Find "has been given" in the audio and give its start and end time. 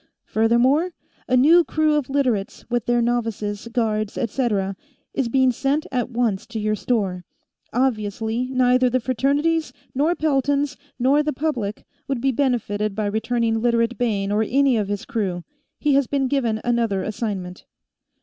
15.93-16.61